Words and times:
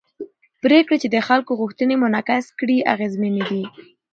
پرېکړې 0.63 0.97
چې 1.03 1.07
د 1.15 1.17
خلکو 1.27 1.51
غوښتنې 1.61 1.95
منعکس 2.03 2.45
کړي 2.59 2.77
اغېزمنې 2.93 3.43
دي 3.49 3.63